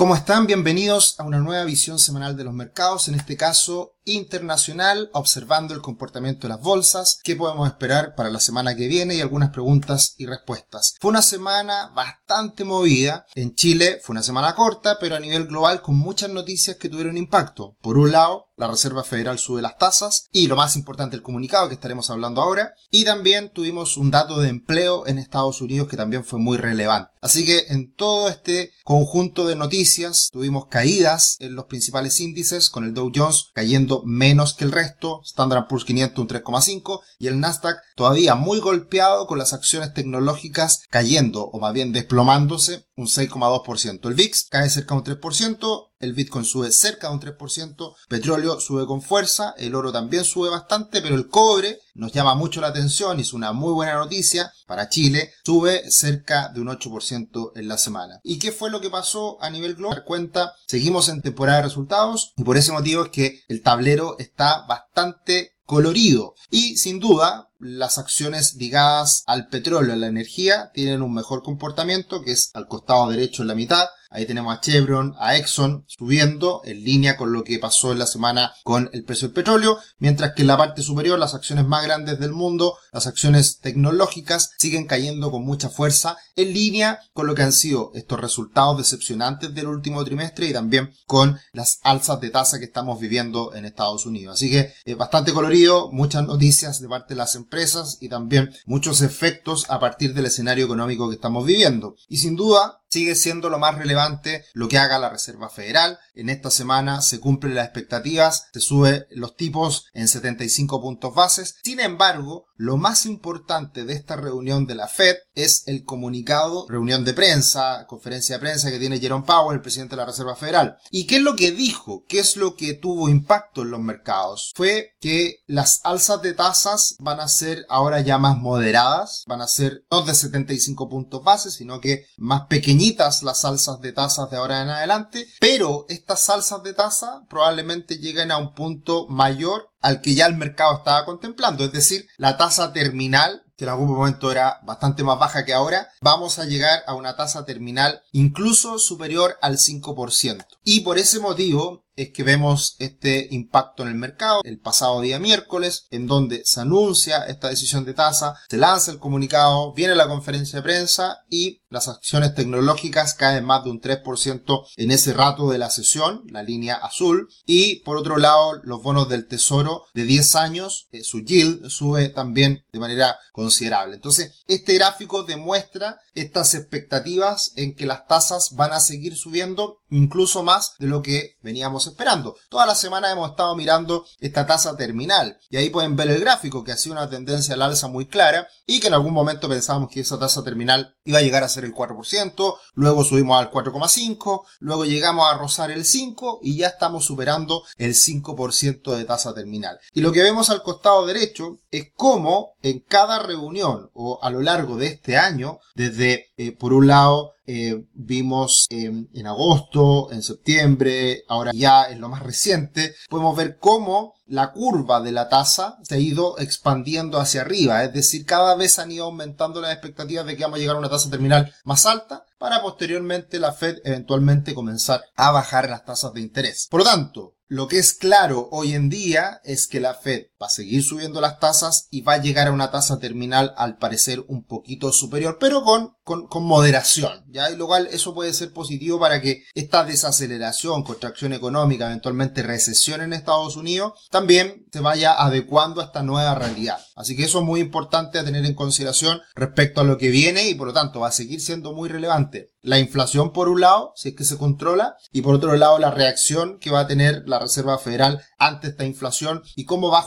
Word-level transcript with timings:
¿Cómo 0.00 0.14
están? 0.14 0.46
Bienvenidos 0.46 1.16
a 1.20 1.24
una 1.24 1.40
nueva 1.40 1.62
visión 1.64 1.98
semanal 1.98 2.34
de 2.34 2.44
los 2.44 2.54
mercados, 2.54 3.08
en 3.08 3.16
este 3.16 3.36
caso 3.36 3.96
internacional, 4.14 5.10
observando 5.12 5.74
el 5.74 5.80
comportamiento 5.80 6.42
de 6.42 6.54
las 6.54 6.60
bolsas, 6.60 7.20
qué 7.22 7.36
podemos 7.36 7.68
esperar 7.68 8.14
para 8.14 8.30
la 8.30 8.40
semana 8.40 8.74
que 8.74 8.88
viene 8.88 9.14
y 9.14 9.20
algunas 9.20 9.50
preguntas 9.50 10.14
y 10.18 10.26
respuestas. 10.26 10.94
Fue 11.00 11.10
una 11.10 11.22
semana 11.22 11.90
bastante 11.94 12.64
movida. 12.64 13.26
En 13.34 13.54
Chile 13.54 14.00
fue 14.02 14.14
una 14.14 14.22
semana 14.22 14.54
corta, 14.54 14.98
pero 15.00 15.16
a 15.16 15.20
nivel 15.20 15.46
global 15.46 15.82
con 15.82 15.96
muchas 15.96 16.30
noticias 16.30 16.76
que 16.76 16.88
tuvieron 16.88 17.16
impacto. 17.16 17.76
Por 17.80 17.98
un 17.98 18.12
lado, 18.12 18.50
la 18.60 18.68
Reserva 18.68 19.02
Federal 19.02 19.38
sube 19.38 19.62
las 19.62 19.78
tasas 19.78 20.28
y 20.32 20.46
lo 20.46 20.54
más 20.54 20.76
importante 20.76 21.16
el 21.16 21.22
comunicado 21.22 21.68
que 21.68 21.74
estaremos 21.74 22.10
hablando 22.10 22.42
ahora. 22.42 22.74
Y 22.90 23.04
también 23.04 23.50
tuvimos 23.54 23.96
un 23.96 24.10
dato 24.10 24.38
de 24.38 24.50
empleo 24.50 25.06
en 25.06 25.18
Estados 25.18 25.62
Unidos 25.62 25.88
que 25.88 25.96
también 25.96 26.24
fue 26.24 26.38
muy 26.38 26.58
relevante. 26.58 27.10
Así 27.22 27.46
que 27.46 27.64
en 27.68 27.94
todo 27.94 28.28
este 28.28 28.72
conjunto 28.84 29.46
de 29.46 29.56
noticias 29.56 30.28
tuvimos 30.30 30.66
caídas 30.66 31.36
en 31.40 31.54
los 31.54 31.66
principales 31.66 32.20
índices 32.20 32.68
con 32.68 32.84
el 32.84 32.92
Dow 32.92 33.10
Jones 33.14 33.50
cayendo 33.54 33.99
menos 34.04 34.54
que 34.54 34.64
el 34.64 34.72
resto, 34.72 35.20
Standard 35.24 35.66
Poor's 35.68 35.84
500 35.84 36.18
un 36.18 36.28
3,5 36.28 37.00
y 37.18 37.26
el 37.26 37.40
Nasdaq 37.40 37.78
todavía 37.94 38.34
muy 38.34 38.60
golpeado 38.60 39.26
con 39.26 39.38
las 39.38 39.52
acciones 39.52 39.94
tecnológicas 39.94 40.82
cayendo 40.90 41.44
o 41.44 41.60
más 41.60 41.72
bien 41.72 41.92
desplomándose 41.92 42.86
un 43.00 43.06
6,2%. 43.06 44.08
El 44.08 44.14
VIX 44.14 44.46
cae 44.50 44.68
cerca 44.68 44.94
de 44.94 45.00
un 45.00 45.20
3%, 45.20 45.88
el 46.00 46.12
Bitcoin 46.14 46.44
sube 46.44 46.70
cerca 46.70 47.08
de 47.08 47.14
un 47.14 47.20
3%, 47.20 47.94
petróleo 48.08 48.60
sube 48.60 48.86
con 48.86 49.02
fuerza, 49.02 49.54
el 49.58 49.74
oro 49.74 49.92
también 49.92 50.24
sube 50.24 50.50
bastante, 50.50 51.00
pero 51.02 51.14
el 51.14 51.28
cobre 51.28 51.78
nos 51.94 52.12
llama 52.12 52.34
mucho 52.34 52.60
la 52.60 52.68
atención 52.68 53.18
y 53.18 53.22
es 53.22 53.32
una 53.32 53.52
muy 53.52 53.72
buena 53.72 53.94
noticia 53.94 54.52
para 54.66 54.88
Chile, 54.88 55.32
sube 55.44 55.90
cerca 55.90 56.48
de 56.48 56.60
un 56.60 56.68
8% 56.68 57.52
en 57.54 57.68
la 57.68 57.78
semana. 57.78 58.20
¿Y 58.22 58.38
qué 58.38 58.52
fue 58.52 58.70
lo 58.70 58.80
que 58.80 58.90
pasó 58.90 59.42
a 59.42 59.50
nivel 59.50 59.74
global? 59.76 60.04
Cuenta, 60.04 60.52
seguimos 60.66 61.08
en 61.08 61.22
temporada 61.22 61.58
de 61.58 61.64
resultados 61.64 62.32
y 62.36 62.44
por 62.44 62.56
ese 62.56 62.72
motivo 62.72 63.04
es 63.04 63.10
que 63.10 63.40
el 63.48 63.62
tablero 63.62 64.16
está 64.18 64.66
bastante 64.66 65.52
colorido. 65.70 66.34
Y 66.50 66.78
sin 66.78 66.98
duda 66.98 67.48
las 67.60 67.98
acciones 67.98 68.56
ligadas 68.56 69.22
al 69.28 69.46
petróleo, 69.46 69.92
a 69.92 69.96
la 69.96 70.08
energía, 70.08 70.72
tienen 70.74 71.00
un 71.00 71.14
mejor 71.14 71.44
comportamiento 71.44 72.22
que 72.22 72.32
es 72.32 72.50
al 72.54 72.66
costado 72.66 73.08
derecho 73.08 73.42
en 73.42 73.48
la 73.48 73.54
mitad 73.54 73.86
Ahí 74.12 74.26
tenemos 74.26 74.52
a 74.52 74.60
Chevron, 74.60 75.14
a 75.20 75.36
Exxon 75.36 75.84
subiendo 75.86 76.62
en 76.64 76.82
línea 76.82 77.16
con 77.16 77.32
lo 77.32 77.44
que 77.44 77.60
pasó 77.60 77.92
en 77.92 78.00
la 78.00 78.06
semana 78.06 78.52
con 78.64 78.90
el 78.92 79.04
precio 79.04 79.28
del 79.28 79.34
petróleo, 79.34 79.78
mientras 80.00 80.32
que 80.34 80.42
en 80.42 80.48
la 80.48 80.56
parte 80.56 80.82
superior 80.82 81.16
las 81.16 81.34
acciones 81.34 81.64
más 81.64 81.84
grandes 81.84 82.18
del 82.18 82.32
mundo, 82.32 82.76
las 82.92 83.06
acciones 83.06 83.60
tecnológicas, 83.60 84.50
siguen 84.58 84.86
cayendo 84.86 85.30
con 85.30 85.44
mucha 85.44 85.68
fuerza 85.68 86.16
en 86.34 86.52
línea 86.52 86.98
con 87.12 87.28
lo 87.28 87.36
que 87.36 87.42
han 87.42 87.52
sido 87.52 87.92
estos 87.94 88.20
resultados 88.20 88.78
decepcionantes 88.78 89.54
del 89.54 89.68
último 89.68 90.04
trimestre 90.04 90.48
y 90.48 90.52
también 90.52 90.92
con 91.06 91.38
las 91.52 91.78
alzas 91.82 92.20
de 92.20 92.30
tasa 92.30 92.58
que 92.58 92.64
estamos 92.64 92.98
viviendo 92.98 93.54
en 93.54 93.64
Estados 93.64 94.06
Unidos. 94.06 94.34
Así 94.34 94.50
que 94.50 94.72
es 94.84 94.96
bastante 94.96 95.32
colorido, 95.32 95.92
muchas 95.92 96.26
noticias 96.26 96.80
de 96.80 96.88
parte 96.88 97.14
de 97.14 97.18
las 97.18 97.36
empresas 97.36 97.98
y 98.00 98.08
también 98.08 98.52
muchos 98.66 99.02
efectos 99.02 99.66
a 99.68 99.78
partir 99.78 100.14
del 100.14 100.26
escenario 100.26 100.64
económico 100.64 101.08
que 101.08 101.14
estamos 101.14 101.46
viviendo. 101.46 101.94
Y 102.08 102.16
sin 102.16 102.34
duda, 102.34 102.79
sigue 102.90 103.14
siendo 103.14 103.48
lo 103.48 103.58
más 103.58 103.78
relevante 103.78 104.44
lo 104.52 104.68
que 104.68 104.78
haga 104.78 104.98
la 104.98 105.10
Reserva 105.10 105.48
Federal. 105.48 105.98
En 106.14 106.28
esta 106.28 106.50
semana 106.50 107.02
se 107.02 107.20
cumplen 107.20 107.54
las 107.54 107.66
expectativas, 107.66 108.48
se 108.52 108.60
sube 108.60 109.06
los 109.10 109.36
tipos 109.36 109.86
en 109.94 110.08
75 110.08 110.80
puntos 110.82 111.14
bases. 111.14 111.56
Sin 111.62 111.80
embargo, 111.80 112.46
lo 112.56 112.76
más 112.76 113.06
importante 113.06 113.84
de 113.84 113.94
esta 113.94 114.16
reunión 114.16 114.66
de 114.66 114.74
la 114.74 114.88
Fed 114.88 115.16
es 115.34 115.62
el 115.66 115.84
comunicado, 115.84 116.66
reunión 116.68 117.04
de 117.04 117.14
prensa, 117.14 117.86
conferencia 117.86 118.36
de 118.36 118.40
prensa 118.40 118.70
que 118.70 118.78
tiene 118.78 118.98
Jerome 118.98 119.24
Powell, 119.24 119.56
el 119.56 119.62
presidente 119.62 119.94
de 119.94 120.02
la 120.02 120.06
Reserva 120.06 120.36
Federal. 120.36 120.76
¿Y 120.90 121.06
qué 121.06 121.16
es 121.16 121.22
lo 121.22 121.36
que 121.36 121.52
dijo? 121.52 122.04
¿Qué 122.08 122.18
es 122.18 122.36
lo 122.36 122.56
que 122.56 122.74
tuvo 122.74 123.08
impacto 123.08 123.62
en 123.62 123.70
los 123.70 123.80
mercados? 123.80 124.52
Fue 124.56 124.96
que 125.00 125.36
las 125.46 125.80
alzas 125.84 126.20
de 126.22 126.34
tasas 126.34 126.96
van 126.98 127.20
a 127.20 127.28
ser 127.28 127.64
ahora 127.68 128.00
ya 128.00 128.18
más 128.18 128.36
moderadas, 128.36 129.24
van 129.26 129.40
a 129.40 129.48
ser 129.48 129.84
no 129.90 130.02
de 130.02 130.14
75 130.14 130.88
puntos 130.88 131.22
bases, 131.22 131.54
sino 131.54 131.80
que 131.80 132.06
más 132.16 132.42
pequeñas 132.48 132.79
las 133.22 133.44
alzas 133.44 133.80
de 133.80 133.92
tasas 133.92 134.30
de 134.30 134.36
ahora 134.36 134.62
en 134.62 134.70
adelante, 134.70 135.26
pero 135.38 135.84
estas 135.88 136.30
alzas 136.30 136.62
de 136.62 136.72
tasa 136.72 137.24
probablemente 137.28 137.98
lleguen 137.98 138.30
a 138.30 138.38
un 138.38 138.54
punto 138.54 139.06
mayor 139.08 139.70
al 139.80 140.00
que 140.00 140.14
ya 140.14 140.26
el 140.26 140.36
mercado 140.36 140.78
estaba 140.78 141.04
contemplando, 141.04 141.64
es 141.64 141.72
decir, 141.72 142.06
la 142.16 142.36
tasa 142.36 142.72
terminal 142.72 143.44
que 143.56 143.64
en 143.64 143.70
algún 143.70 143.90
momento 143.90 144.32
era 144.32 144.58
bastante 144.62 145.04
más 145.04 145.18
baja 145.18 145.44
que 145.44 145.52
ahora, 145.52 145.90
vamos 146.00 146.38
a 146.38 146.46
llegar 146.46 146.82
a 146.86 146.94
una 146.94 147.14
tasa 147.14 147.44
terminal 147.44 148.00
incluso 148.10 148.78
superior 148.78 149.36
al 149.42 149.58
5%. 149.58 150.46
Y 150.64 150.80
por 150.80 150.96
ese 150.96 151.20
motivo, 151.20 151.84
es 152.00 152.12
que 152.12 152.22
vemos 152.22 152.76
este 152.78 153.28
impacto 153.30 153.82
en 153.82 153.90
el 153.90 153.94
mercado 153.94 154.40
el 154.44 154.58
pasado 154.58 155.02
día 155.02 155.18
miércoles, 155.18 155.86
en 155.90 156.06
donde 156.06 156.42
se 156.46 156.60
anuncia 156.60 157.26
esta 157.26 157.48
decisión 157.48 157.84
de 157.84 157.92
tasa, 157.92 158.36
se 158.48 158.56
lanza 158.56 158.90
el 158.90 158.98
comunicado, 158.98 159.74
viene 159.74 159.94
la 159.94 160.08
conferencia 160.08 160.58
de 160.58 160.62
prensa 160.62 161.24
y 161.28 161.60
las 161.68 161.88
acciones 161.88 162.34
tecnológicas 162.34 163.14
caen 163.14 163.44
más 163.44 163.64
de 163.64 163.70
un 163.70 163.80
3% 163.80 164.66
en 164.76 164.90
ese 164.90 165.12
rato 165.12 165.50
de 165.50 165.58
la 165.58 165.68
sesión, 165.68 166.22
la 166.30 166.42
línea 166.42 166.76
azul, 166.76 167.28
y 167.44 167.76
por 167.80 167.98
otro 167.98 168.16
lado 168.16 168.60
los 168.62 168.82
bonos 168.82 169.08
del 169.08 169.28
tesoro 169.28 169.84
de 169.92 170.04
10 170.04 170.36
años, 170.36 170.88
eh, 170.92 171.04
su 171.04 171.20
yield 171.20 171.68
sube 171.68 172.08
también 172.08 172.64
de 172.72 172.80
manera 172.80 173.18
considerable. 173.32 173.96
Entonces, 173.96 174.42
este 174.46 174.74
gráfico 174.74 175.22
demuestra 175.22 175.98
estas 176.14 176.54
expectativas 176.54 177.52
en 177.56 177.74
que 177.74 177.86
las 177.86 178.06
tasas 178.06 178.54
van 178.56 178.72
a 178.72 178.80
seguir 178.80 179.16
subiendo 179.16 179.79
incluso 179.90 180.42
más 180.42 180.74
de 180.78 180.86
lo 180.86 181.02
que 181.02 181.36
veníamos 181.42 181.86
esperando. 181.86 182.36
Toda 182.48 182.66
la 182.66 182.74
semana 182.74 183.10
hemos 183.10 183.30
estado 183.30 183.54
mirando 183.56 184.04
esta 184.18 184.46
tasa 184.46 184.76
terminal 184.76 185.38
y 185.48 185.56
ahí 185.56 185.70
pueden 185.70 185.96
ver 185.96 186.10
el 186.10 186.20
gráfico 186.20 186.64
que 186.64 186.72
ha 186.72 186.76
sido 186.76 186.94
una 186.94 187.08
tendencia 187.08 187.54
al 187.54 187.62
alza 187.62 187.88
muy 187.88 188.06
clara 188.06 188.48
y 188.66 188.80
que 188.80 188.86
en 188.86 188.94
algún 188.94 189.12
momento 189.12 189.48
pensábamos 189.48 189.90
que 189.90 190.00
esa 190.00 190.18
tasa 190.18 190.44
terminal 190.44 190.94
iba 191.04 191.18
a 191.18 191.22
llegar 191.22 191.42
a 191.42 191.48
ser 191.48 191.64
el 191.64 191.74
4%, 191.74 192.56
luego 192.74 193.04
subimos 193.04 193.38
al 193.38 193.50
4,5, 193.50 194.42
luego 194.60 194.84
llegamos 194.84 195.26
a 195.28 195.36
rozar 195.36 195.70
el 195.70 195.84
5 195.84 196.40
y 196.42 196.56
ya 196.56 196.68
estamos 196.68 197.04
superando 197.04 197.64
el 197.78 197.94
5% 197.94 198.96
de 198.96 199.04
tasa 199.04 199.34
terminal. 199.34 199.78
Y 199.92 200.00
lo 200.00 200.12
que 200.12 200.22
vemos 200.22 200.50
al 200.50 200.62
costado 200.62 201.06
derecho 201.06 201.58
es 201.70 201.88
cómo 201.96 202.54
en 202.62 202.80
cada 202.80 203.18
reunión 203.18 203.90
o 203.94 204.20
a 204.22 204.30
lo 204.30 204.40
largo 204.40 204.76
de 204.76 204.86
este 204.86 205.16
año, 205.16 205.58
desde 205.74 206.30
eh, 206.36 206.52
por 206.52 206.72
un 206.72 206.86
lado 206.86 207.32
eh, 207.52 207.84
vimos 207.94 208.66
en 208.70 209.26
agosto, 209.26 210.12
en 210.12 210.22
septiembre, 210.22 211.24
ahora 211.26 211.50
ya 211.52 211.90
en 211.90 212.00
lo 212.00 212.08
más 212.08 212.22
reciente, 212.22 212.94
podemos 213.08 213.36
ver 213.36 213.58
cómo 213.58 214.14
la 214.26 214.52
curva 214.52 215.00
de 215.00 215.10
la 215.10 215.28
tasa 215.28 215.78
se 215.82 215.96
ha 215.96 215.98
ido 215.98 216.38
expandiendo 216.38 217.18
hacia 217.18 217.40
arriba, 217.40 217.82
es 217.82 217.92
decir, 217.92 218.24
cada 218.24 218.54
vez 218.54 218.78
han 218.78 218.92
ido 218.92 219.06
aumentando 219.06 219.60
las 219.60 219.72
expectativas 219.72 220.24
de 220.26 220.36
que 220.36 220.44
vamos 220.44 220.58
a 220.58 220.60
llegar 220.60 220.76
a 220.76 220.78
una 220.78 220.88
tasa 220.88 221.10
terminal 221.10 221.52
más 221.64 221.86
alta 221.86 222.24
para 222.38 222.62
posteriormente 222.62 223.40
la 223.40 223.52
Fed 223.52 223.78
eventualmente 223.84 224.54
comenzar 224.54 225.02
a 225.16 225.32
bajar 225.32 225.68
las 225.68 225.84
tasas 225.84 226.12
de 226.14 226.20
interés. 226.20 226.68
Por 226.70 226.80
lo 226.80 226.86
tanto, 226.86 227.34
lo 227.48 227.66
que 227.66 227.78
es 227.78 227.94
claro 227.94 228.48
hoy 228.52 228.74
en 228.74 228.88
día 228.88 229.40
es 229.42 229.66
que 229.66 229.80
la 229.80 229.94
Fed 229.94 230.26
va 230.40 230.46
a 230.46 230.50
seguir 230.50 230.82
subiendo 230.82 231.20
las 231.20 231.38
tasas 231.38 231.86
y 231.90 232.00
va 232.00 232.14
a 232.14 232.22
llegar 232.22 232.48
a 232.48 232.52
una 232.52 232.70
tasa 232.70 232.98
terminal 232.98 233.52
al 233.56 233.76
parecer 233.76 234.24
un 234.28 234.44
poquito 234.44 234.90
superior, 234.92 235.36
pero 235.38 235.62
con, 235.64 235.96
con, 236.02 236.44
moderación, 236.44 237.24
¿ya? 237.28 237.50
Y 237.50 237.56
lo 237.56 237.66
cual 237.66 237.88
eso 237.92 238.14
puede 238.14 238.32
ser 238.32 238.52
positivo 238.52 238.98
para 238.98 239.20
que 239.20 239.44
esta 239.54 239.84
desaceleración, 239.84 240.82
contracción 240.82 241.32
económica, 241.32 241.86
eventualmente 241.86 242.42
recesión 242.42 243.02
en 243.02 243.12
Estados 243.12 243.56
Unidos, 243.56 244.08
también 244.10 244.66
se 244.72 244.80
vaya 244.80 245.12
adecuando 245.12 245.80
a 245.80 245.84
esta 245.84 246.02
nueva 246.02 246.34
realidad. 246.34 246.78
Así 246.96 247.16
que 247.16 247.24
eso 247.24 247.40
es 247.40 247.44
muy 247.44 247.60
importante 247.60 248.18
a 248.18 248.24
tener 248.24 248.44
en 248.46 248.54
consideración 248.54 249.20
respecto 249.34 249.82
a 249.82 249.84
lo 249.84 249.98
que 249.98 250.08
viene 250.08 250.48
y 250.48 250.54
por 250.54 250.68
lo 250.68 250.72
tanto 250.72 251.00
va 251.00 251.08
a 251.08 251.12
seguir 251.12 251.40
siendo 251.40 251.72
muy 251.72 251.88
relevante 251.88 252.52
la 252.62 252.78
inflación 252.78 253.32
por 253.32 253.48
un 253.48 253.60
lado, 253.60 253.92
si 253.96 254.10
es 254.10 254.14
que 254.14 254.24
se 254.24 254.36
controla, 254.36 254.96
y 255.12 255.22
por 255.22 255.34
otro 255.34 255.56
lado 255.56 255.78
la 255.78 255.90
reacción 255.90 256.58
que 256.58 256.70
va 256.70 256.80
a 256.80 256.86
tener 256.86 257.22
la 257.26 257.38
Reserva 257.38 257.78
Federal 257.78 258.22
ante 258.38 258.68
esta 258.68 258.84
inflación 258.84 259.42
y 259.56 259.64
cómo 259.64 259.90
va 259.90 260.02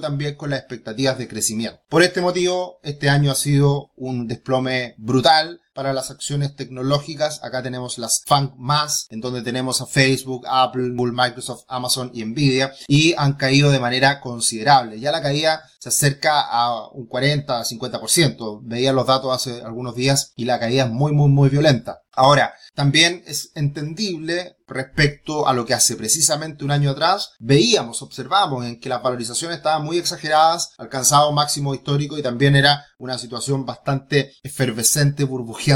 también 0.00 0.34
con 0.34 0.50
las 0.50 0.60
expectativas 0.60 1.18
de 1.18 1.28
crecimiento. 1.28 1.80
Por 1.88 2.02
este 2.02 2.20
motivo, 2.20 2.80
este 2.82 3.08
año 3.08 3.30
ha 3.30 3.36
sido 3.36 3.90
un 3.96 4.26
desplome 4.26 4.94
brutal 4.98 5.60
para 5.78 5.92
las 5.92 6.10
acciones 6.10 6.56
tecnológicas. 6.56 7.38
Acá 7.44 7.62
tenemos 7.62 7.98
las 7.98 8.24
FANG 8.26 8.52
más, 8.58 9.06
en 9.10 9.20
donde 9.20 9.42
tenemos 9.42 9.80
a 9.80 9.86
Facebook, 9.86 10.44
Apple, 10.48 10.90
Google, 10.90 11.12
Microsoft, 11.12 11.66
Amazon 11.68 12.10
y 12.12 12.24
Nvidia, 12.24 12.72
y 12.88 13.14
han 13.16 13.34
caído 13.34 13.70
de 13.70 13.78
manera 13.78 14.20
considerable. 14.20 14.98
Ya 14.98 15.12
la 15.12 15.22
caída 15.22 15.62
se 15.78 15.90
acerca 15.90 16.40
a 16.40 16.88
un 16.88 17.06
40, 17.06 17.62
50%. 17.62 18.60
Veía 18.64 18.92
los 18.92 19.06
datos 19.06 19.32
hace 19.32 19.62
algunos 19.62 19.94
días 19.94 20.32
y 20.34 20.46
la 20.46 20.58
caída 20.58 20.86
es 20.86 20.90
muy, 20.90 21.12
muy, 21.12 21.28
muy 21.28 21.48
violenta. 21.48 22.02
Ahora, 22.12 22.52
también 22.74 23.22
es 23.28 23.52
entendible 23.54 24.56
respecto 24.66 25.46
a 25.46 25.52
lo 25.52 25.64
que 25.64 25.74
hace 25.74 25.94
precisamente 25.94 26.64
un 26.64 26.72
año 26.72 26.90
atrás 26.90 27.30
veíamos, 27.38 28.02
observamos 28.02 28.66
en 28.66 28.80
que 28.80 28.88
las 28.88 29.02
valorizaciones 29.02 29.58
estaban 29.58 29.84
muy 29.84 29.98
exageradas, 29.98 30.72
alcanzado 30.78 31.32
máximo 31.32 31.74
histórico 31.74 32.18
y 32.18 32.22
también 32.22 32.56
era 32.56 32.84
una 32.98 33.18
situación 33.18 33.64
bastante 33.64 34.32
efervescente, 34.42 35.22
burbujeante 35.24 35.67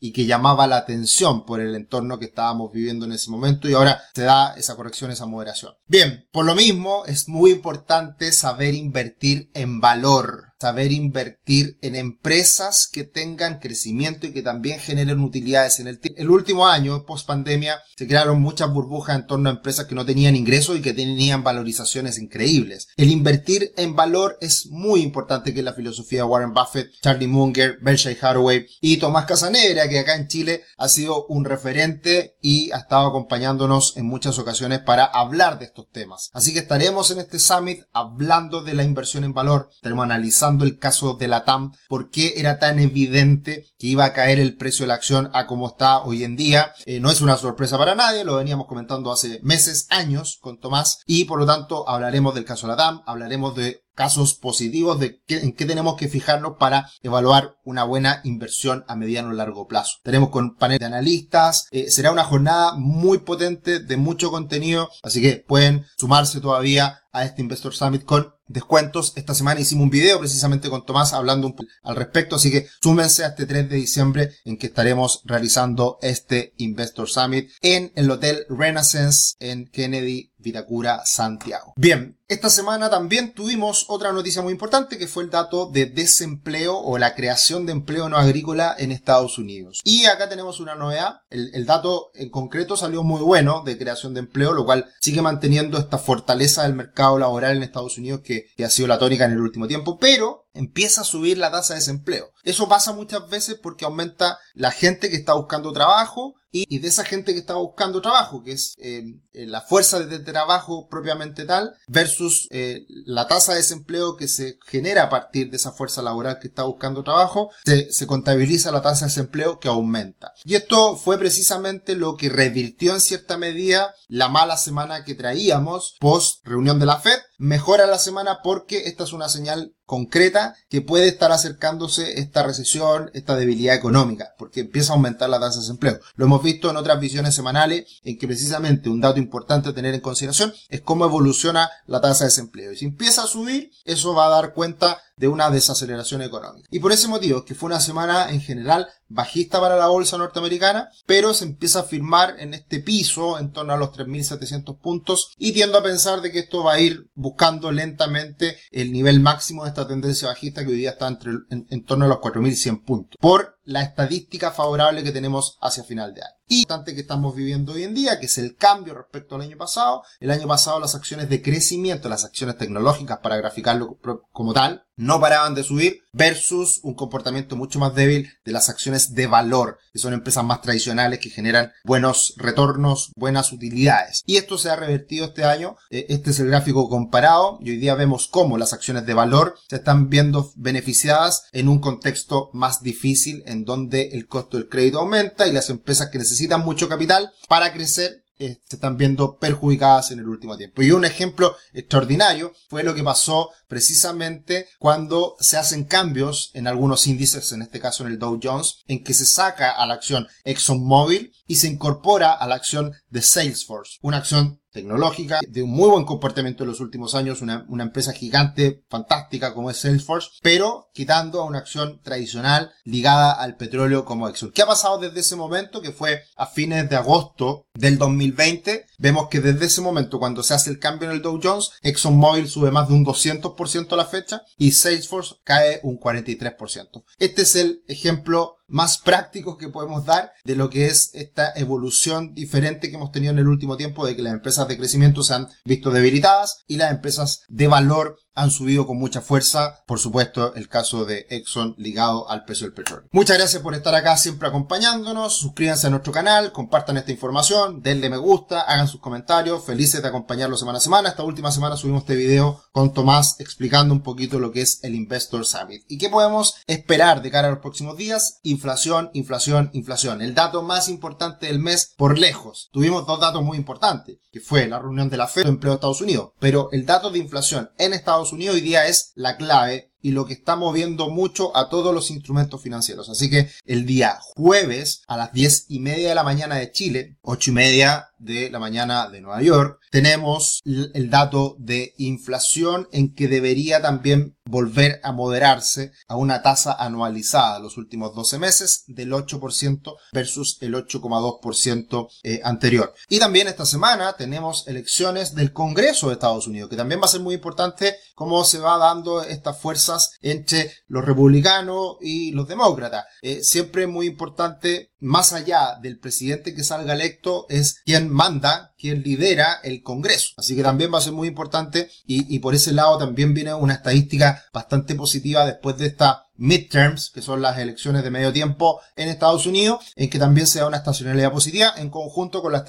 y 0.00 0.12
que 0.12 0.26
llamaba 0.26 0.66
la 0.66 0.76
atención 0.76 1.44
por 1.44 1.60
el 1.60 1.74
entorno 1.74 2.18
que 2.18 2.26
estábamos 2.26 2.72
viviendo 2.72 3.04
en 3.04 3.12
ese 3.12 3.30
momento 3.30 3.68
y 3.68 3.74
ahora 3.74 4.00
se 4.14 4.22
da 4.22 4.54
esa 4.56 4.76
corrección, 4.76 5.10
esa 5.10 5.26
moderación. 5.26 5.74
Bien, 5.86 6.28
por 6.32 6.44
lo 6.44 6.54
mismo 6.54 7.04
es 7.06 7.28
muy 7.28 7.52
importante 7.52 8.32
saber 8.32 8.74
invertir 8.74 9.50
en 9.54 9.80
valor 9.80 10.54
saber 10.58 10.92
invertir 10.92 11.78
en 11.82 11.96
empresas 11.96 12.88
que 12.90 13.04
tengan 13.04 13.58
crecimiento 13.58 14.26
y 14.26 14.32
que 14.32 14.42
también 14.42 14.78
generen 14.78 15.20
utilidades 15.20 15.80
en 15.80 15.88
el 15.88 16.00
El 16.16 16.30
último 16.30 16.66
año, 16.66 17.04
post 17.04 17.26
pandemia, 17.26 17.78
se 17.96 18.06
crearon 18.06 18.40
muchas 18.40 18.72
burbujas 18.72 19.16
en 19.16 19.26
torno 19.26 19.50
a 19.50 19.52
empresas 19.52 19.86
que 19.86 19.94
no 19.94 20.06
tenían 20.06 20.36
ingresos 20.36 20.76
y 20.76 20.82
que 20.82 20.94
tenían 20.94 21.44
valorizaciones 21.44 22.18
increíbles. 22.18 22.88
El 22.96 23.10
invertir 23.10 23.72
en 23.76 23.94
valor 23.94 24.38
es 24.40 24.68
muy 24.70 25.02
importante, 25.02 25.52
que 25.52 25.60
es 25.60 25.64
la 25.64 25.74
filosofía 25.74 26.20
de 26.20 26.28
Warren 26.28 26.54
Buffett, 26.54 26.90
Charlie 27.02 27.28
Munger, 27.28 27.78
Berkshire 27.82 28.18
Hathaway 28.20 28.66
y 28.80 28.96
Tomás 28.96 29.26
Casanegra, 29.26 29.88
que 29.88 29.98
acá 29.98 30.16
en 30.16 30.28
Chile 30.28 30.62
ha 30.78 30.88
sido 30.88 31.26
un 31.26 31.44
referente 31.44 32.36
y 32.40 32.70
ha 32.72 32.78
estado 32.78 33.08
acompañándonos 33.08 33.96
en 33.96 34.06
muchas 34.06 34.38
ocasiones 34.38 34.80
para 34.80 35.04
hablar 35.04 35.58
de 35.58 35.66
estos 35.66 35.90
temas. 35.90 36.30
Así 36.32 36.52
que 36.52 36.60
estaremos 36.60 37.10
en 37.10 37.18
este 37.18 37.38
summit 37.38 37.82
hablando 37.92 38.62
de 38.62 38.74
la 38.74 38.84
inversión 38.84 39.24
en 39.24 39.34
valor, 39.34 39.68
estaremos 39.72 40.04
analizando 40.04 40.45
el 40.48 40.78
caso 40.78 41.14
de 41.14 41.28
la 41.28 41.44
TAM, 41.44 41.72
por 41.88 42.10
qué 42.10 42.34
era 42.36 42.58
tan 42.58 42.78
evidente 42.78 43.66
que 43.78 43.86
iba 43.88 44.04
a 44.04 44.12
caer 44.12 44.38
el 44.38 44.56
precio 44.56 44.84
de 44.84 44.88
la 44.88 44.94
acción 44.94 45.30
a 45.32 45.46
como 45.46 45.68
está 45.68 46.02
hoy 46.02 46.24
en 46.24 46.36
día. 46.36 46.72
Eh, 46.84 47.00
no 47.00 47.10
es 47.10 47.20
una 47.20 47.36
sorpresa 47.36 47.78
para 47.78 47.94
nadie, 47.94 48.24
lo 48.24 48.36
veníamos 48.36 48.66
comentando 48.66 49.12
hace 49.12 49.40
meses, 49.42 49.86
años 49.90 50.38
con 50.40 50.58
Tomás, 50.58 51.00
y 51.06 51.24
por 51.24 51.38
lo 51.38 51.46
tanto 51.46 51.88
hablaremos 51.88 52.34
del 52.34 52.44
caso 52.44 52.66
de 52.66 52.72
la 52.72 52.76
TAM, 52.76 53.02
hablaremos 53.06 53.54
de 53.54 53.85
casos 53.96 54.34
positivos 54.34 55.00
de 55.00 55.20
qué, 55.26 55.38
en 55.38 55.52
qué 55.52 55.64
tenemos 55.64 55.96
que 55.96 56.08
fijarnos 56.08 56.52
para 56.58 56.88
evaluar 57.02 57.56
una 57.64 57.82
buena 57.82 58.20
inversión 58.22 58.84
a 58.86 58.94
mediano 58.94 59.30
o 59.30 59.32
largo 59.32 59.66
plazo. 59.66 59.96
Tenemos 60.04 60.30
con 60.30 60.54
panel 60.54 60.78
de 60.78 60.86
analistas, 60.86 61.66
eh, 61.72 61.90
será 61.90 62.12
una 62.12 62.24
jornada 62.24 62.74
muy 62.76 63.18
potente 63.18 63.80
de 63.80 63.96
mucho 63.96 64.30
contenido, 64.30 64.88
así 65.02 65.20
que 65.20 65.44
pueden 65.46 65.84
sumarse 65.96 66.40
todavía 66.40 67.00
a 67.16 67.24
este 67.24 67.40
Investor 67.40 67.74
Summit 67.74 68.04
con 68.04 68.34
descuentos. 68.46 69.14
Esta 69.16 69.34
semana 69.34 69.60
hicimos 69.60 69.84
un 69.84 69.90
video 69.90 70.18
precisamente 70.18 70.68
con 70.68 70.84
Tomás 70.84 71.14
hablando 71.14 71.46
un 71.46 71.56
al 71.82 71.96
respecto, 71.96 72.36
así 72.36 72.50
que 72.50 72.66
súmense 72.82 73.24
a 73.24 73.28
este 73.28 73.46
3 73.46 73.70
de 73.70 73.76
diciembre 73.76 74.30
en 74.44 74.58
que 74.58 74.66
estaremos 74.66 75.22
realizando 75.24 75.98
este 76.02 76.52
Investor 76.58 77.08
Summit 77.08 77.50
en 77.62 77.92
el 77.96 78.10
Hotel 78.10 78.44
Renaissance 78.50 79.34
en 79.40 79.66
Kennedy, 79.66 80.32
Vitacura, 80.38 81.02
Santiago. 81.04 81.72
Bien, 81.76 82.18
esta 82.28 82.50
semana 82.50 82.90
también 82.90 83.32
tuvimos 83.34 83.86
otra 83.88 84.12
noticia 84.12 84.42
muy 84.42 84.52
importante 84.52 84.98
que 84.98 85.06
fue 85.06 85.22
el 85.22 85.30
dato 85.30 85.70
de 85.70 85.86
desempleo 85.86 86.76
o 86.76 86.98
la 86.98 87.14
creación 87.14 87.66
de 87.66 87.72
empleo 87.72 88.08
no 88.08 88.16
agrícola 88.16 88.74
en 88.78 88.90
Estados 88.90 89.38
Unidos. 89.38 89.80
Y 89.84 90.06
acá 90.06 90.28
tenemos 90.28 90.58
una 90.58 90.74
novedad. 90.74 91.20
El, 91.30 91.66
dato 91.66 92.10
en 92.14 92.30
concreto 92.30 92.76
salió 92.76 93.02
muy 93.02 93.20
bueno 93.20 93.62
de 93.64 93.78
creación 93.78 94.14
de 94.14 94.20
empleo, 94.20 94.52
lo 94.52 94.64
cual 94.64 94.86
sigue 95.00 95.22
manteniendo 95.22 95.78
esta 95.78 95.98
fortaleza 95.98 96.64
del 96.64 96.74
mercado 96.74 97.18
laboral 97.18 97.56
en 97.56 97.62
Estados 97.62 97.96
Unidos 97.98 98.22
que, 98.24 98.46
que 98.56 98.64
ha 98.64 98.70
sido 98.70 98.88
la 98.88 98.98
tónica 98.98 99.24
en 99.24 99.32
el 99.32 99.40
último 99.40 99.68
tiempo. 99.68 99.98
Pero 99.98 100.45
empieza 100.56 101.02
a 101.02 101.04
subir 101.04 101.38
la 101.38 101.50
tasa 101.50 101.74
de 101.74 101.80
desempleo. 101.80 102.32
Eso 102.42 102.68
pasa 102.68 102.92
muchas 102.92 103.28
veces 103.28 103.58
porque 103.62 103.84
aumenta 103.84 104.38
la 104.54 104.70
gente 104.70 105.10
que 105.10 105.16
está 105.16 105.34
buscando 105.34 105.72
trabajo 105.72 106.34
y, 106.52 106.78
de 106.78 106.88
esa 106.88 107.04
gente 107.04 107.32
que 107.32 107.40
está 107.40 107.54
buscando 107.54 108.00
trabajo, 108.00 108.42
que 108.42 108.52
es 108.52 108.74
eh, 108.78 109.02
eh, 109.32 109.46
la 109.46 109.60
fuerza 109.60 110.00
de 110.00 110.18
trabajo 110.20 110.88
propiamente 110.88 111.44
tal, 111.44 111.74
versus 111.88 112.48
eh, 112.50 112.86
la 113.04 113.26
tasa 113.26 113.52
de 113.52 113.58
desempleo 113.58 114.16
que 114.16 114.28
se 114.28 114.58
genera 114.66 115.04
a 115.04 115.10
partir 115.10 115.50
de 115.50 115.56
esa 115.56 115.72
fuerza 115.72 116.02
laboral 116.02 116.38
que 116.40 116.48
está 116.48 116.62
buscando 116.62 117.02
trabajo, 117.02 117.50
se, 117.64 117.92
se 117.92 118.06
contabiliza 118.06 118.72
la 118.72 118.82
tasa 118.82 119.04
de 119.04 119.10
desempleo 119.10 119.58
que 119.58 119.68
aumenta. 119.68 120.32
Y 120.44 120.54
esto 120.54 120.96
fue 120.96 121.18
precisamente 121.18 121.94
lo 121.94 122.16
que 122.16 122.28
revirtió 122.28 122.94
en 122.94 123.00
cierta 123.00 123.36
medida 123.36 123.94
la 124.08 124.28
mala 124.28 124.56
semana 124.56 125.04
que 125.04 125.14
traíamos 125.14 125.96
post 126.00 126.46
reunión 126.46 126.78
de 126.78 126.86
la 126.86 126.98
Fed. 126.98 127.18
Mejora 127.38 127.86
la 127.86 127.98
semana 127.98 128.40
porque 128.42 128.84
esta 128.86 129.04
es 129.04 129.12
una 129.12 129.28
señal 129.28 129.74
concreta 129.84 130.56
que 130.70 130.80
puede 130.80 131.06
estar 131.06 131.32
acercándose 131.32 132.18
esta 132.18 132.42
recesión, 132.42 133.10
esta 133.12 133.36
debilidad 133.36 133.74
económica, 133.74 134.34
porque 134.38 134.60
empieza 134.60 134.92
a 134.92 134.96
aumentar 134.96 135.28
la 135.28 135.38
tasa 135.38 135.56
de 135.56 135.60
desempleo. 135.60 136.00
Lo 136.14 136.24
hemos 136.24 136.42
visto 136.42 136.70
en 136.70 136.76
otras 136.76 136.98
visiones 136.98 137.34
semanales 137.34 138.00
en 138.04 138.18
que 138.18 138.26
precisamente 138.26 138.88
un 138.88 139.00
dato 139.00 139.18
importante 139.18 139.68
a 139.68 139.74
tener 139.74 139.94
en 139.94 140.00
consideración 140.00 140.52
es 140.70 140.80
cómo 140.80 141.04
evoluciona 141.04 141.70
la 141.86 142.00
tasa 142.00 142.24
de 142.24 142.30
desempleo. 142.30 142.72
Y 142.72 142.76
si 142.76 142.86
empieza 142.86 143.24
a 143.24 143.28
subir, 143.28 143.70
eso 143.84 144.14
va 144.14 144.26
a 144.26 144.30
dar 144.30 144.54
cuenta 144.54 144.98
de 145.18 145.28
una 145.28 145.50
desaceleración 145.50 146.22
económica. 146.22 146.68
Y 146.70 146.78
por 146.78 146.92
ese 146.92 147.08
motivo, 147.08 147.44
que 147.44 147.54
fue 147.54 147.68
una 147.68 147.80
semana 147.80 148.30
en 148.30 148.40
general 148.40 148.88
bajista 149.08 149.60
para 149.60 149.76
la 149.76 149.86
bolsa 149.86 150.18
norteamericana, 150.18 150.90
pero 151.06 151.32
se 151.32 151.44
empieza 151.44 151.80
a 151.80 151.84
firmar 151.84 152.36
en 152.38 152.54
este 152.54 152.80
piso 152.80 153.38
en 153.38 153.50
torno 153.52 153.72
a 153.72 153.76
los 153.76 153.90
3.700 153.90 154.78
puntos 154.78 155.32
y 155.38 155.52
tiendo 155.52 155.78
a 155.78 155.82
pensar 155.82 156.20
de 156.20 156.32
que 156.32 156.40
esto 156.40 156.64
va 156.64 156.74
a 156.74 156.80
ir 156.80 157.08
buscando 157.14 157.72
lentamente 157.72 158.58
el 158.70 158.92
nivel 158.92 159.20
máximo 159.20 159.64
de 159.64 159.70
esta 159.70 159.88
tendencia 159.88 160.28
bajista 160.28 160.64
que 160.64 160.72
hoy 160.72 160.76
día 160.76 160.90
está 160.90 161.08
entre, 161.08 161.32
en, 161.50 161.66
en 161.70 161.84
torno 161.84 162.04
a 162.04 162.08
los 162.08 162.18
4.100 162.18 162.84
puntos. 162.84 163.16
Por 163.18 163.56
la 163.64 163.82
estadística 163.82 164.52
favorable 164.52 165.02
que 165.02 165.12
tenemos 165.12 165.58
hacia 165.60 165.84
final 165.84 166.14
de 166.14 166.22
año. 166.22 166.34
Y 166.48 166.64
que 166.64 167.00
estamos 167.00 167.34
viviendo 167.34 167.72
hoy 167.72 167.82
en 167.82 167.94
día, 167.94 168.20
que 168.20 168.26
es 168.26 168.38
el 168.38 168.54
cambio 168.56 168.94
respecto 168.94 169.34
al 169.34 169.40
año 169.40 169.56
pasado. 169.56 170.02
El 170.20 170.30
año 170.30 170.46
pasado 170.46 170.78
las 170.78 170.94
acciones 170.94 171.28
de 171.28 171.42
crecimiento, 171.42 172.08
las 172.08 172.24
acciones 172.24 172.56
tecnológicas 172.56 173.18
para 173.18 173.36
graficarlo 173.36 173.98
como 174.30 174.52
tal, 174.52 174.84
no 174.96 175.20
paraban 175.20 175.54
de 175.54 175.62
subir 175.62 176.00
versus 176.12 176.80
un 176.82 176.94
comportamiento 176.94 177.56
mucho 177.56 177.78
más 177.78 177.94
débil 177.94 178.30
de 178.44 178.52
las 178.52 178.70
acciones 178.70 179.14
de 179.14 179.26
valor, 179.26 179.78
que 179.92 179.98
son 179.98 180.14
empresas 180.14 180.44
más 180.44 180.62
tradicionales 180.62 181.18
que 181.18 181.28
generan 181.28 181.72
buenos 181.84 182.34
retornos, 182.38 183.12
buenas 183.16 183.52
utilidades. 183.52 184.22
Y 184.24 184.36
esto 184.36 184.56
se 184.56 184.70
ha 184.70 184.76
revertido 184.76 185.26
este 185.26 185.44
año. 185.44 185.76
Eh, 185.90 186.06
este 186.08 186.30
es 186.30 186.40
el 186.40 186.48
gráfico 186.48 186.88
comparado 186.88 187.58
y 187.60 187.70
hoy 187.70 187.76
día 187.76 187.94
vemos 187.94 188.28
cómo 188.28 188.56
las 188.56 188.72
acciones 188.72 189.04
de 189.04 189.12
valor 189.12 189.58
se 189.68 189.76
están 189.76 190.08
viendo 190.08 190.50
beneficiadas 190.56 191.42
en 191.52 191.68
un 191.68 191.80
contexto 191.80 192.48
más 192.54 192.82
difícil 192.82 193.42
en 193.46 193.64
donde 193.64 194.10
el 194.12 194.26
costo 194.26 194.56
del 194.56 194.68
crédito 194.68 195.00
aumenta 195.00 195.46
y 195.46 195.52
las 195.52 195.68
empresas 195.68 196.08
que 196.08 196.18
necesitan 196.18 196.35
mucho 196.58 196.88
capital 196.88 197.32
para 197.48 197.72
crecer 197.72 198.26
eh, 198.38 198.60
se 198.68 198.76
están 198.76 198.98
viendo 198.98 199.38
perjudicadas 199.38 200.10
en 200.10 200.18
el 200.18 200.28
último 200.28 200.58
tiempo. 200.58 200.82
Y 200.82 200.90
un 200.90 201.06
ejemplo 201.06 201.56
extraordinario 201.72 202.52
fue 202.68 202.82
lo 202.82 202.94
que 202.94 203.02
pasó 203.02 203.50
precisamente 203.66 204.68
cuando 204.78 205.36
se 205.40 205.56
hacen 205.56 205.84
cambios 205.84 206.50
en 206.52 206.66
algunos 206.66 207.06
índices, 207.06 207.50
en 207.52 207.62
este 207.62 207.80
caso 207.80 208.04
en 208.04 208.12
el 208.12 208.18
Dow 208.18 208.38
Jones, 208.42 208.82
en 208.88 209.02
que 209.02 209.14
se 209.14 209.24
saca 209.24 209.70
a 209.70 209.86
la 209.86 209.94
acción 209.94 210.28
ExxonMobil 210.44 211.32
y 211.46 211.56
se 211.56 211.68
incorpora 211.68 212.32
a 212.32 212.46
la 212.46 212.56
acción 212.56 212.92
de 213.08 213.22
Salesforce, 213.22 213.98
una 214.02 214.18
acción 214.18 214.60
tecnológica, 214.76 215.40
de 215.48 215.62
un 215.62 215.70
muy 215.70 215.88
buen 215.88 216.04
comportamiento 216.04 216.62
en 216.62 216.70
los 216.70 216.80
últimos 216.80 217.14
años, 217.14 217.40
una, 217.40 217.64
empresa 217.82 218.12
gigante, 218.12 218.84
fantástica 218.88 219.54
como 219.54 219.70
es 219.70 219.78
Salesforce, 219.78 220.28
pero 220.42 220.90
quitando 220.92 221.40
a 221.40 221.46
una 221.46 221.58
acción 221.58 222.00
tradicional 222.02 222.72
ligada 222.84 223.32
al 223.32 223.56
petróleo 223.56 224.04
como 224.04 224.28
Exxon. 224.28 224.52
¿Qué 224.52 224.62
ha 224.62 224.66
pasado 224.66 224.98
desde 224.98 225.20
ese 225.20 225.34
momento? 225.34 225.80
Que 225.80 225.92
fue 225.92 226.22
a 226.36 226.46
fines 226.46 226.90
de 226.90 226.96
agosto 226.96 227.66
del 227.74 227.96
2020. 227.96 228.86
Vemos 228.98 229.28
que 229.28 229.40
desde 229.40 229.66
ese 229.66 229.80
momento, 229.80 230.18
cuando 230.18 230.42
se 230.42 230.54
hace 230.54 230.70
el 230.70 230.78
cambio 230.78 231.08
en 231.08 231.16
el 231.16 231.22
Dow 231.22 231.40
Jones, 231.42 231.70
ExxonMobil 231.82 232.48
sube 232.48 232.70
más 232.70 232.88
de 232.88 232.94
un 232.94 233.04
200% 233.04 233.92
a 233.92 233.96
la 233.96 234.04
fecha 234.04 234.42
y 234.58 234.72
Salesforce 234.72 235.36
cae 235.42 235.80
un 235.84 235.98
43%. 235.98 237.02
Este 237.18 237.42
es 237.42 237.56
el 237.56 237.82
ejemplo 237.88 238.55
más 238.68 238.98
prácticos 238.98 239.56
que 239.56 239.68
podemos 239.68 240.04
dar 240.04 240.32
de 240.44 240.56
lo 240.56 240.70
que 240.70 240.86
es 240.86 241.10
esta 241.14 241.52
evolución 241.54 242.34
diferente 242.34 242.90
que 242.90 242.96
hemos 242.96 243.12
tenido 243.12 243.32
en 243.32 243.38
el 243.38 243.48
último 243.48 243.76
tiempo 243.76 244.06
de 244.06 244.16
que 244.16 244.22
las 244.22 244.34
empresas 244.34 244.68
de 244.68 244.76
crecimiento 244.76 245.22
se 245.22 245.34
han 245.34 245.48
visto 245.64 245.90
debilitadas 245.90 246.64
y 246.66 246.76
las 246.76 246.90
empresas 246.90 247.42
de 247.48 247.68
valor 247.68 248.18
han 248.36 248.50
subido 248.50 248.86
con 248.86 248.98
mucha 248.98 249.20
fuerza. 249.20 249.82
Por 249.86 249.98
supuesto, 249.98 250.54
el 250.54 250.68
caso 250.68 251.04
de 251.04 251.26
Exxon 251.30 251.74
ligado 251.78 252.30
al 252.30 252.44
precio 252.44 252.66
del 252.66 252.74
petróleo. 252.74 253.08
Muchas 253.10 253.38
gracias 253.38 253.62
por 253.62 253.74
estar 253.74 253.94
acá 253.94 254.16
siempre 254.16 254.48
acompañándonos. 254.48 255.36
Suscríbanse 255.36 255.88
a 255.88 255.90
nuestro 255.90 256.12
canal, 256.12 256.52
compartan 256.52 256.98
esta 256.98 257.10
información, 257.10 257.82
denle 257.82 258.10
me 258.10 258.18
gusta, 258.18 258.60
hagan 258.60 258.86
sus 258.86 259.00
comentarios. 259.00 259.64
Felices 259.64 260.02
de 260.02 260.08
acompañarlos 260.08 260.60
semana 260.60 260.78
a 260.78 260.80
semana. 260.82 261.08
Esta 261.08 261.24
última 261.24 261.50
semana 261.50 261.76
subimos 261.76 262.02
este 262.02 262.14
video 262.14 262.62
con 262.72 262.92
Tomás 262.92 263.40
explicando 263.40 263.94
un 263.94 264.02
poquito 264.02 264.38
lo 264.38 264.52
que 264.52 264.60
es 264.60 264.80
el 264.84 264.94
Investor 264.94 265.44
Summit 265.46 265.84
y 265.88 265.98
qué 265.98 266.10
podemos 266.10 266.56
esperar 266.66 267.22
de 267.22 267.30
cara 267.30 267.48
a 267.48 267.52
los 267.52 267.60
próximos 267.60 267.96
días. 267.96 268.40
Inflación, 268.42 269.10
inflación, 269.14 269.70
inflación. 269.72 270.20
El 270.20 270.34
dato 270.34 270.62
más 270.62 270.88
importante 270.88 271.46
del 271.46 271.58
mes 271.58 271.94
por 271.96 272.18
lejos. 272.18 272.68
Tuvimos 272.72 273.06
dos 273.06 273.20
datos 273.20 273.42
muy 273.42 273.56
importantes, 273.56 274.18
que 274.30 274.40
fue 274.40 274.66
la 274.66 274.78
reunión 274.78 275.08
de 275.08 275.16
la 275.16 275.26
FED 275.26 275.44
de 275.44 275.48
empleo 275.48 275.72
de 275.72 275.76
Estados 275.76 276.00
Unidos, 276.00 276.32
pero 276.38 276.68
el 276.72 276.84
dato 276.84 277.10
de 277.10 277.18
inflación 277.18 277.70
en 277.78 277.94
Estados 277.94 278.25
Unidos 278.32 278.56
hoy 278.56 278.60
día 278.60 278.86
es 278.86 279.12
la 279.14 279.36
clave 279.36 279.90
y 280.06 280.12
lo 280.12 280.24
que 280.24 280.34
está 280.34 280.54
moviendo 280.54 281.10
mucho 281.10 281.56
a 281.56 281.68
todos 281.68 281.92
los 281.92 282.12
instrumentos 282.12 282.62
financieros. 282.62 283.08
Así 283.08 283.28
que 283.28 283.50
el 283.64 283.86
día 283.86 284.18
jueves 284.20 285.02
a 285.08 285.16
las 285.16 285.32
10 285.32 285.66
y 285.68 285.80
media 285.80 286.10
de 286.10 286.14
la 286.14 286.22
mañana 286.22 286.54
de 286.54 286.70
Chile, 286.70 287.16
8 287.22 287.50
y 287.50 287.54
media 287.54 288.10
de 288.18 288.48
la 288.50 288.60
mañana 288.60 289.08
de 289.08 289.20
Nueva 289.20 289.42
York, 289.42 289.80
tenemos 289.90 290.62
el 290.64 291.10
dato 291.10 291.56
de 291.58 291.94
inflación 291.98 292.88
en 292.92 293.14
que 293.14 293.26
debería 293.26 293.82
también 293.82 294.35
volver 294.46 295.00
a 295.02 295.12
moderarse 295.12 295.92
a 296.08 296.16
una 296.16 296.42
tasa 296.42 296.76
anualizada 296.78 297.58
los 297.58 297.76
últimos 297.76 298.14
12 298.14 298.38
meses 298.38 298.84
del 298.86 299.12
8% 299.12 299.96
versus 300.12 300.58
el 300.60 300.74
8,2% 300.74 302.08
eh, 302.22 302.40
anterior. 302.44 302.94
Y 303.08 303.18
también 303.18 303.48
esta 303.48 303.66
semana 303.66 304.14
tenemos 304.14 304.66
elecciones 304.68 305.34
del 305.34 305.52
Congreso 305.52 306.08
de 306.08 306.14
Estados 306.14 306.46
Unidos, 306.46 306.70
que 306.70 306.76
también 306.76 307.00
va 307.00 307.06
a 307.06 307.08
ser 307.08 307.20
muy 307.20 307.34
importante 307.34 307.96
cómo 308.14 308.44
se 308.44 308.58
va 308.58 308.78
dando 308.78 309.22
estas 309.22 309.58
fuerzas 309.58 310.12
entre 310.22 310.72
los 310.88 311.04
republicanos 311.04 311.96
y 312.00 312.32
los 312.32 312.48
demócratas. 312.48 313.04
Eh, 313.22 313.42
siempre 313.42 313.86
muy 313.86 314.06
importante, 314.06 314.92
más 314.98 315.32
allá 315.32 315.78
del 315.80 315.98
presidente 315.98 316.54
que 316.54 316.64
salga 316.64 316.94
electo, 316.94 317.46
es 317.48 317.80
quien 317.84 318.08
manda, 318.10 318.74
quien 318.78 319.02
lidera 319.02 319.60
el 319.62 319.82
Congreso. 319.82 320.28
Así 320.36 320.56
que 320.56 320.62
también 320.62 320.92
va 320.92 320.98
a 320.98 321.02
ser 321.02 321.12
muy 321.12 321.28
importante 321.28 321.90
y, 322.06 322.38
por 322.38 322.54
ese 322.54 322.72
lado 322.72 322.98
también 322.98 323.34
viene 323.34 323.54
una 323.54 323.74
estadística 323.74 324.44
bastante 324.52 324.94
positiva 324.94 325.44
después 325.44 325.76
de 325.78 325.86
esta 325.86 326.25
midterms, 326.38 327.10
que 327.10 327.22
son 327.22 327.42
las 327.42 327.58
elecciones 327.58 328.02
de 328.02 328.10
medio 328.10 328.32
tiempo 328.32 328.80
en 328.96 329.08
Estados 329.08 329.46
Unidos, 329.46 329.92
en 329.96 330.10
que 330.10 330.18
también 330.18 330.46
se 330.46 330.60
da 330.60 330.66
una 330.66 330.78
estacionalidad 330.78 331.32
positiva 331.32 331.72
en 331.76 331.90
conjunto 331.90 332.42
con 332.42 332.52
la 332.52 332.64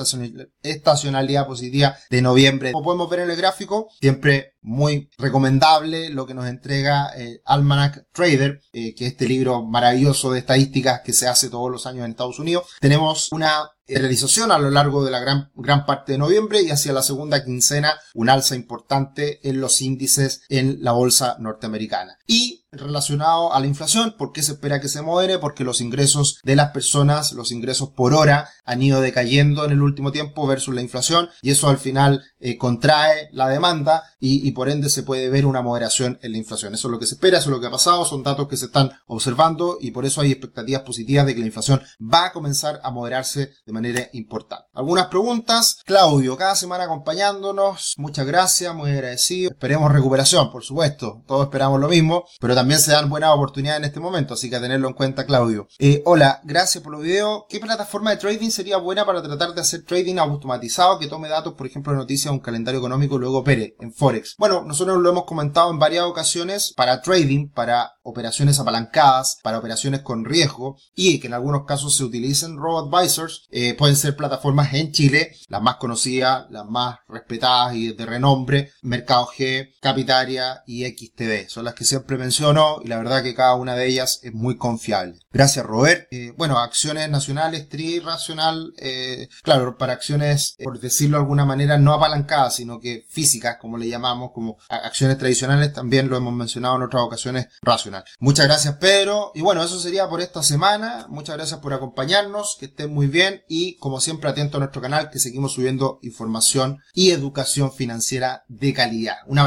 estacionalidad 0.63 1.47
positiva 1.47 1.95
de 2.09 2.21
noviembre. 2.21 2.71
Como 2.71 2.83
podemos 2.83 3.09
ver 3.09 3.21
en 3.21 3.31
el 3.31 3.37
gráfico, 3.37 3.89
siempre 3.99 4.55
muy 4.61 5.09
recomendable 5.17 6.09
lo 6.09 6.25
que 6.25 6.33
nos 6.33 6.47
entrega 6.47 7.11
eh, 7.17 7.41
Almanac 7.45 8.05
Trader, 8.11 8.61
eh, 8.73 8.93
que 8.95 9.05
es 9.05 9.11
este 9.13 9.27
libro 9.27 9.63
maravilloso 9.63 10.31
de 10.31 10.39
estadísticas 10.39 11.01
que 11.01 11.13
se 11.13 11.27
hace 11.27 11.49
todos 11.49 11.71
los 11.71 11.85
años 11.85 12.05
en 12.05 12.11
Estados 12.11 12.39
Unidos. 12.39 12.65
Tenemos 12.79 13.31
una 13.31 13.69
realización 13.87 14.51
a 14.51 14.59
lo 14.59 14.69
largo 14.69 15.03
de 15.03 15.11
la 15.11 15.19
gran, 15.19 15.51
gran 15.55 15.85
parte 15.85 16.13
de 16.13 16.17
noviembre 16.17 16.61
y 16.61 16.71
hacia 16.71 16.93
la 16.93 17.03
segunda 17.03 17.43
quincena 17.43 17.93
un 18.13 18.29
alza 18.29 18.55
importante 18.55 19.39
en 19.47 19.61
los 19.61 19.81
índices 19.81 20.41
en 20.49 20.79
la 20.81 20.91
bolsa 20.91 21.37
norteamericana. 21.39 22.17
Y 22.25 22.65
relacionado 22.71 23.53
a 23.53 23.59
la 23.59 23.67
inflación, 23.67 24.15
¿por 24.17 24.31
qué 24.33 24.43
se 24.43 24.53
espera 24.53 24.81
que 24.81 24.89
se 24.89 25.01
modere? 25.01 25.39
Porque 25.39 25.63
los 25.63 25.81
ingresos 25.81 26.39
de 26.43 26.55
las 26.55 26.71
personas, 26.71 27.31
los 27.33 27.51
ingresos 27.51 27.89
por 27.89 28.13
hora 28.13 28.49
han 28.65 28.81
ido 28.81 29.01
decayendo 29.01 29.65
en 29.65 29.71
el 29.71 29.81
último 29.81 30.11
tiempo 30.11 30.45
versus 30.45 30.75
la 30.75 30.81
inflación 30.81 31.29
y 31.41 31.51
eso 31.51 31.69
al 31.69 31.77
final 31.77 32.23
eh, 32.39 32.57
contrae 32.57 33.29
la 33.31 33.47
demanda 33.47 34.03
y, 34.19 34.47
y, 34.47 34.51
por 34.51 34.69
ende 34.69 34.89
se 34.89 35.03
puede 35.03 35.29
ver 35.29 35.45
una 35.45 35.61
moderación 35.61 36.19
en 36.21 36.33
la 36.33 36.37
inflación. 36.37 36.73
Eso 36.73 36.87
es 36.87 36.91
lo 36.91 36.99
que 36.99 37.05
se 37.05 37.15
espera, 37.15 37.37
eso 37.37 37.49
es 37.49 37.55
lo 37.55 37.61
que 37.61 37.67
ha 37.67 37.71
pasado, 37.71 38.03
son 38.05 38.23
datos 38.23 38.47
que 38.47 38.57
se 38.57 38.65
están 38.65 38.91
observando 39.05 39.77
y 39.79 39.91
por 39.91 40.05
eso 40.05 40.21
hay 40.21 40.31
expectativas 40.31 40.81
positivas 40.81 41.25
de 41.25 41.33
que 41.33 41.41
la 41.41 41.47
inflación 41.47 41.81
va 42.01 42.25
a 42.25 42.33
comenzar 42.33 42.79
a 42.83 42.91
moderarse 42.91 43.53
de 43.65 43.73
manera 43.77 44.09
importante. 44.13 44.65
Algunas 44.73 45.07
preguntas. 45.07 45.79
Claudio, 45.85 46.35
cada 46.35 46.55
semana 46.55 46.85
acompañándonos. 46.85 47.93
Muchas 47.97 48.25
gracias, 48.25 48.73
muy 48.73 48.91
agradecido. 48.91 49.51
Esperemos 49.51 49.91
recuperación, 49.91 50.51
por 50.51 50.63
supuesto. 50.63 51.23
Todos 51.27 51.43
esperamos 51.43 51.79
lo 51.79 51.87
mismo, 51.87 52.25
pero 52.39 52.55
también 52.55 52.79
se 52.79 52.91
dan 52.91 53.09
buenas 53.09 53.31
oportunidades 53.31 53.79
en 53.79 53.85
este 53.85 53.99
momento, 53.99 54.33
así 54.33 54.49
que 54.49 54.55
a 54.55 54.61
tenerlo 54.61 54.87
en 54.87 54.93
cuenta, 54.93 55.25
Claudio. 55.25 55.67
Eh, 55.79 56.01
hola, 56.05 56.41
gracias 56.43 56.83
por 56.83 56.93
los 56.93 57.01
videos. 57.01 57.43
¿Qué 57.49 57.59
plataforma 57.59 58.11
de 58.11 58.17
trading 58.17 58.49
sería 58.49 58.77
buena 58.77 59.05
para 59.05 59.21
tratar 59.21 59.53
de 59.53 59.61
hacer 59.61 59.83
trading 59.83 60.17
automatizado 60.17 60.99
que 60.99 61.07
tome 61.07 61.29
datos, 61.29 61.53
por 61.53 61.67
ejemplo, 61.67 61.93
de 61.93 61.99
noticias, 61.99 62.31
un 62.31 62.39
calendario 62.39 62.79
económico 62.79 63.15
y 63.15 63.19
luego 63.19 63.39
opere 63.39 63.75
en 63.79 63.93
Forex? 63.93 64.35
Bueno, 64.37 64.63
nosotros 64.63 64.97
lo 64.97 65.09
hemos 65.09 65.25
comentado 65.25 65.71
en 65.71 65.79
varias 65.79 66.05
ocasiones 66.05 66.73
para 66.75 67.01
trading, 67.01 67.49
para 67.49 67.93
operaciones 68.03 68.59
apalancadas, 68.59 69.37
para 69.43 69.59
operaciones 69.59 70.01
con 70.01 70.25
riesgo 70.25 70.77
y 70.95 71.19
que 71.19 71.27
en 71.27 71.33
algunos 71.33 71.65
casos 71.65 71.95
se 71.95 72.03
utilicen 72.03 72.57
robo 72.57 72.79
advisors. 72.79 73.47
Eh, 73.51 73.66
pueden 73.75 73.95
ser 73.95 74.15
plataformas 74.15 74.73
en 74.73 74.91
Chile, 74.91 75.35
las 75.47 75.61
más 75.61 75.75
conocidas, 75.77 76.45
las 76.49 76.65
más 76.65 76.99
respetadas 77.07 77.75
y 77.75 77.93
de 77.93 78.05
renombre, 78.05 78.71
Mercado 78.81 79.27
G, 79.27 79.73
Capitaria 79.81 80.63
y 80.65 80.85
XTB. 80.85 81.49
Son 81.49 81.65
las 81.65 81.73
que 81.73 81.85
siempre 81.85 82.17
menciono 82.17 82.79
y 82.83 82.87
la 82.87 82.97
verdad 82.97 83.23
que 83.23 83.35
cada 83.35 83.55
una 83.55 83.75
de 83.75 83.87
ellas 83.87 84.19
es 84.23 84.33
muy 84.33 84.57
confiable. 84.57 85.19
Gracias 85.31 85.65
Robert. 85.65 86.07
Eh, 86.11 86.33
bueno, 86.37 86.57
acciones 86.59 87.09
nacionales, 87.09 87.69
tri-racional, 87.69 88.73
eh, 88.77 89.29
claro, 89.43 89.77
para 89.77 89.93
acciones, 89.93 90.55
eh, 90.57 90.63
por 90.63 90.79
decirlo 90.79 91.17
de 91.17 91.23
alguna 91.23 91.45
manera, 91.45 91.77
no 91.77 91.93
apalancadas, 91.93 92.55
sino 92.55 92.79
que 92.79 93.05
físicas, 93.09 93.57
como 93.59 93.77
le 93.77 93.87
llamamos, 93.87 94.31
como 94.33 94.57
acciones 94.69 95.17
tradicionales, 95.17 95.73
también 95.73 96.09
lo 96.09 96.17
hemos 96.17 96.33
mencionado 96.33 96.75
en 96.77 96.83
otras 96.83 97.03
ocasiones, 97.03 97.47
racional. 97.61 98.03
Muchas 98.19 98.45
gracias 98.45 98.75
Pedro. 98.77 99.31
Y 99.35 99.41
bueno, 99.41 99.63
eso 99.63 99.79
sería 99.79 100.09
por 100.09 100.21
esta 100.21 100.43
semana. 100.43 101.05
Muchas 101.09 101.35
gracias 101.37 101.59
por 101.59 101.73
acompañarnos, 101.73 102.57
que 102.59 102.65
estén 102.65 102.93
muy 102.93 103.07
bien 103.07 103.43
y 103.57 103.75
como 103.77 103.99
siempre 103.99 104.29
atento 104.29 104.57
a 104.57 104.59
nuestro 104.59 104.81
canal 104.81 105.09
que 105.09 105.19
seguimos 105.19 105.53
subiendo 105.53 105.99
información 106.03 106.79
y 106.93 107.09
educación 107.09 107.71
financiera 107.71 108.43
de 108.47 108.73
calidad. 108.73 109.17
Un 109.25 109.39
abrazo. 109.39 109.45